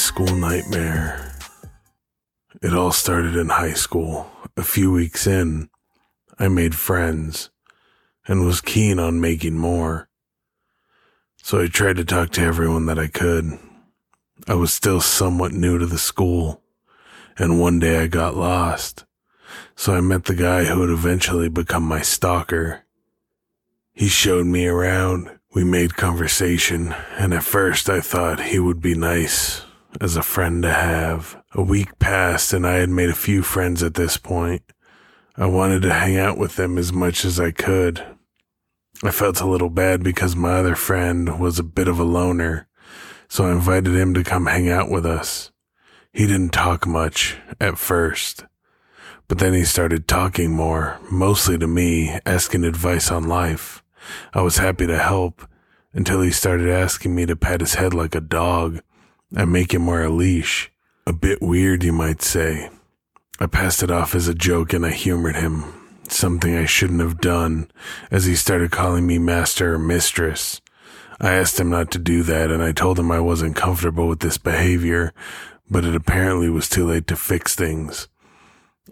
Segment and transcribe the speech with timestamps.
[0.00, 1.36] school nightmare.
[2.62, 4.30] It all started in high school.
[4.56, 5.68] A few weeks in,
[6.38, 7.50] I made friends
[8.26, 10.08] and was keen on making more.
[11.42, 13.58] So I tried to talk to everyone that I could.
[14.48, 16.62] I was still somewhat new to the school,
[17.38, 19.04] and one day I got lost.
[19.76, 22.84] So I met the guy who would eventually become my stalker.
[23.92, 25.30] He showed me around.
[25.52, 29.62] We made conversation, and at first I thought he would be nice
[30.00, 31.42] as a friend to have.
[31.54, 34.62] A week passed, and I had made a few friends at this point.
[35.36, 38.04] I wanted to hang out with them as much as I could.
[39.02, 42.68] I felt a little bad because my other friend was a bit of a loner,
[43.28, 45.50] so I invited him to come hang out with us.
[46.12, 48.44] He didn't talk much at first,
[49.28, 53.82] but then he started talking more, mostly to me, asking advice on life.
[54.34, 55.46] I was happy to help
[55.94, 58.80] until he started asking me to pat his head like a dog
[59.34, 60.70] and make him wear a leash.
[61.06, 62.70] A bit weird, you might say.
[63.38, 65.64] I passed it off as a joke and I humored him,
[66.08, 67.70] something I shouldn't have done,
[68.10, 70.60] as he started calling me master or mistress.
[71.20, 74.20] I asked him not to do that and I told him I wasn't comfortable with
[74.20, 75.12] this behavior,
[75.70, 78.08] but it apparently was too late to fix things.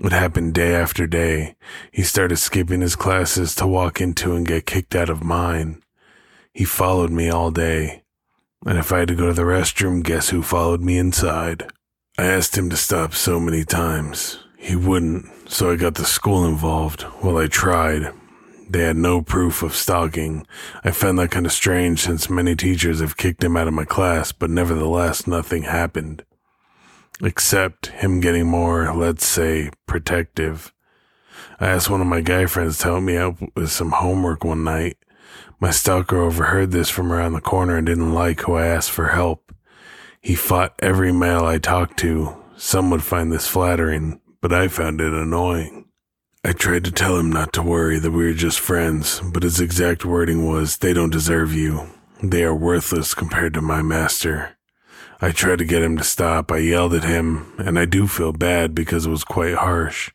[0.01, 1.57] It happened day after day.
[1.91, 5.83] He started skipping his classes to walk into and get kicked out of mine.
[6.55, 8.03] He followed me all day.
[8.67, 11.71] And if I had to go to the restroom, guess who followed me inside?
[12.19, 14.39] I asked him to stop so many times.
[14.57, 17.07] He wouldn't, so I got the school involved.
[17.23, 18.13] Well, I tried.
[18.69, 20.47] They had no proof of stalking.
[20.85, 23.85] I found that kind of strange since many teachers have kicked him out of my
[23.85, 26.25] class, but nevertheless, nothing happened
[27.23, 30.73] except him getting more, let's say, protective.
[31.61, 34.65] I asked one of my guy friends to help me out with some homework one
[34.65, 34.97] night.
[35.61, 39.09] My stalker overheard this from around the corner and didn't like who I asked for
[39.09, 39.53] help.
[40.21, 42.37] He fought every male I talked to.
[42.57, 45.87] Some would find this flattering, but I found it annoying.
[46.45, 49.61] I tried to tell him not to worry, that we were just friends, but his
[49.61, 51.89] exact wording was, they don't deserve you.
[52.23, 54.57] They are worthless compared to my master.
[55.21, 56.53] I tried to get him to stop.
[56.53, 60.13] I yelled at him, and I do feel bad because it was quite harsh,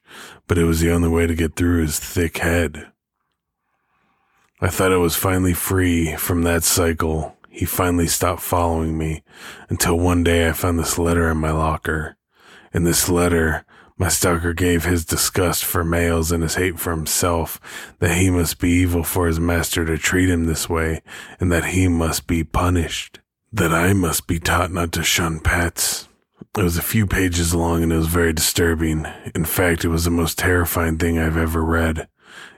[0.48, 2.93] but it was the only way to get through his thick head.
[4.64, 7.36] I thought I was finally free from that cycle.
[7.50, 9.22] He finally stopped following me
[9.68, 12.16] until one day I found this letter in my locker.
[12.74, 13.66] In this letter,
[13.98, 17.60] my stalker gave his disgust for males and his hate for himself,
[18.00, 21.02] that he must be evil for his master to treat him this way,
[21.42, 23.20] and that he must be punished
[23.52, 26.08] that I must be taught not to shun pets.
[26.58, 29.06] It was a few pages long and it was very disturbing.
[29.36, 32.08] In fact, it was the most terrifying thing I've ever read,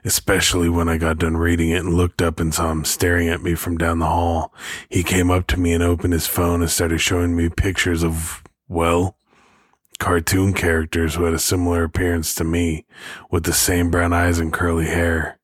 [0.04, 3.42] especially when I got done reading it and looked up and saw him staring at
[3.42, 4.54] me from down the hall.
[4.88, 8.42] He came up to me and opened his phone and started showing me pictures of,
[8.68, 9.16] well,
[9.98, 12.84] cartoon characters who had a similar appearance to me,
[13.30, 15.38] with the same brown eyes and curly hair.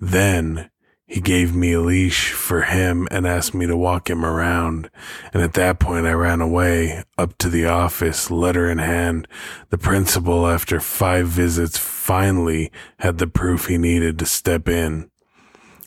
[0.00, 0.70] Then
[1.10, 4.88] he gave me a leash for him and asked me to walk him around.
[5.34, 9.26] And at that point, I ran away up to the office, letter in hand.
[9.70, 15.10] The principal, after five visits, finally had the proof he needed to step in.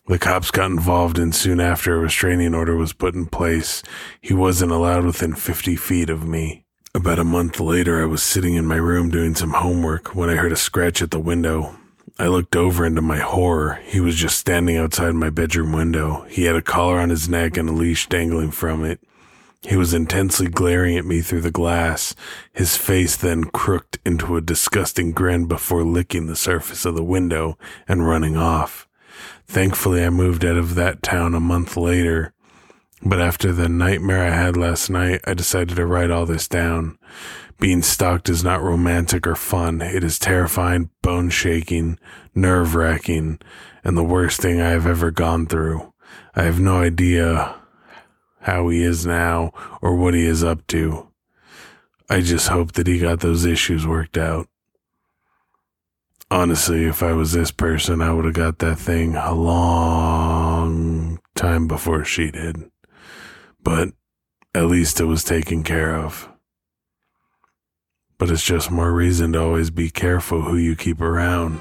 [0.08, 3.82] The cops got involved and soon after a restraining order was put in place.
[4.20, 6.66] He wasn't allowed within 50 feet of me.
[6.94, 10.36] About a month later, I was sitting in my room doing some homework when I
[10.36, 11.78] heard a scratch at the window.
[12.20, 13.80] I looked over into my horror.
[13.86, 16.26] He was just standing outside my bedroom window.
[16.30, 19.00] He had a collar on his neck and a leash dangling from it.
[19.64, 22.14] He was intensely glaring at me through the glass,
[22.52, 27.58] his face then crooked into a disgusting grin before licking the surface of the window
[27.88, 28.88] and running off.
[29.48, 32.33] Thankfully, I moved out of that town a month later.
[33.06, 36.98] But after the nightmare I had last night, I decided to write all this down.
[37.60, 39.82] Being stalked is not romantic or fun.
[39.82, 42.00] It is terrifying, bone shaking,
[42.34, 43.40] nerve wracking,
[43.84, 45.94] and the worst thing I have ever gone through.
[46.34, 47.56] I have no idea
[48.42, 49.52] how he is now
[49.82, 51.10] or what he is up to.
[52.10, 54.48] I just hope that he got those issues worked out.
[56.32, 61.68] Honestly, if I was this person, I would have got that thing a long time
[61.68, 62.70] before she did.
[63.64, 63.90] But
[64.54, 66.30] at least it was taken care of
[68.24, 71.60] but it's just more reason to always be careful who you keep around.